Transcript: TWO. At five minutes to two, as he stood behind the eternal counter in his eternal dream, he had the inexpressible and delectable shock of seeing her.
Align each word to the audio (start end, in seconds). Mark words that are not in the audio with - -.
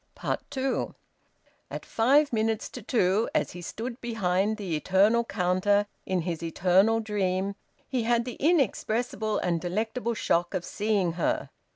TWO. 0.49 0.95
At 1.69 1.85
five 1.85 2.33
minutes 2.33 2.69
to 2.69 2.81
two, 2.81 3.29
as 3.35 3.51
he 3.51 3.61
stood 3.61 4.01
behind 4.01 4.57
the 4.57 4.75
eternal 4.75 5.23
counter 5.23 5.85
in 6.07 6.21
his 6.21 6.41
eternal 6.41 6.99
dream, 6.99 7.53
he 7.87 8.01
had 8.01 8.25
the 8.25 8.33
inexpressible 8.39 9.37
and 9.37 9.61
delectable 9.61 10.15
shock 10.15 10.55
of 10.55 10.65
seeing 10.65 11.11
her. 11.13 11.51